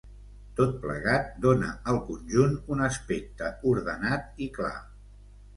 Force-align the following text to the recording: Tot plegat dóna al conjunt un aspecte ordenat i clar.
Tot 0.59 0.71
plegat 0.85 1.27
dóna 1.43 1.69
al 1.93 2.01
conjunt 2.09 2.57
un 2.77 2.83
aspecte 2.89 3.53
ordenat 3.73 4.45
i 4.47 4.53
clar. 4.57 4.77